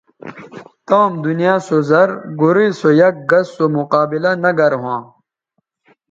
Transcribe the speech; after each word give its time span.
تام 0.87 1.11
دنیا 1.25 1.55
سو 1.67 1.77
زر 1.89 2.09
گورئ 2.39 2.69
سو 2.79 2.89
یک 3.01 3.15
گس 3.29 3.47
سو 3.55 3.65
مقابلہ 3.75 4.31
نہ 4.43 4.51
گر 4.57 4.73
ھواں 4.81 5.01